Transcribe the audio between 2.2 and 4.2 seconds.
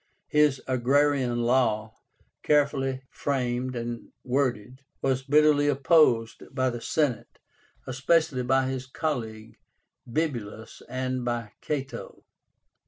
carefully framed and